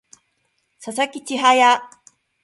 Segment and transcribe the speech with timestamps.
[0.83, 1.79] 佐々木千隼